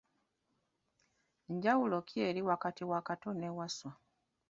Njawulo 1.53 1.97
ki 2.07 2.17
eri 2.27 2.41
wakati 2.49 2.83
wa 2.91 2.99
Kato 3.07 3.29
ne 3.39 3.49
Wasswa? 3.57 3.91